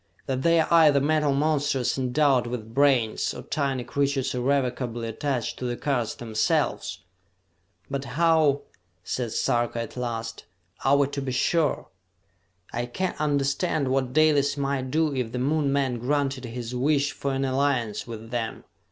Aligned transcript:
That 0.25 0.41
they 0.41 0.59
are 0.59 0.67
either 0.73 0.99
metal 0.99 1.31
monsters 1.31 1.95
endowed 1.95 2.47
with 2.47 2.73
brains 2.73 3.35
or 3.35 3.43
tiny 3.43 3.83
creatures 3.83 4.33
irrevocably 4.33 5.07
attached 5.07 5.59
to 5.59 5.65
the 5.65 5.77
cars 5.77 6.15
themselves!" 6.15 7.01
"But 7.87 8.05
how," 8.17 8.63
said 9.03 9.31
Sarka 9.31 9.79
at 9.79 9.95
last, 9.95 10.45
"are 10.83 10.97
we 10.97 11.05
to 11.09 11.21
be 11.21 11.31
sure? 11.31 11.89
I 12.73 12.87
can 12.87 13.13
understand 13.19 13.89
what 13.89 14.11
Dalis 14.11 14.57
might 14.57 14.89
do 14.89 15.13
if 15.13 15.33
the 15.33 15.37
Moon 15.37 15.71
men 15.71 15.99
granted 15.99 16.45
his 16.45 16.73
wish 16.73 17.11
for 17.11 17.33
an 17.33 17.45
alliance 17.45 18.07
with 18.07 18.31
them. 18.31 18.63